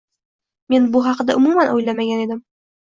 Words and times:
Men 0.75 0.89
bu 0.95 1.03
haqida 1.09 1.37
umuman 1.43 1.71
oʻylamagan 1.77 2.27
edim 2.29 2.47